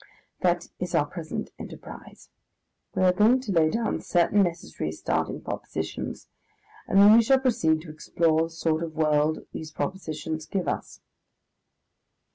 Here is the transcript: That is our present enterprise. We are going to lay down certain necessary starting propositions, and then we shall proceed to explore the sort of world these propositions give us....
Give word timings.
That 0.39 0.67
is 0.79 0.95
our 0.95 1.05
present 1.05 1.51
enterprise. 1.59 2.31
We 2.95 3.03
are 3.03 3.13
going 3.13 3.39
to 3.41 3.51
lay 3.51 3.69
down 3.69 4.01
certain 4.01 4.41
necessary 4.41 4.91
starting 4.93 5.41
propositions, 5.43 6.27
and 6.87 6.97
then 6.97 7.13
we 7.13 7.21
shall 7.21 7.39
proceed 7.39 7.81
to 7.81 7.91
explore 7.91 8.41
the 8.41 8.49
sort 8.49 8.81
of 8.81 8.95
world 8.95 9.45
these 9.53 9.69
propositions 9.69 10.47
give 10.47 10.67
us.... 10.67 11.01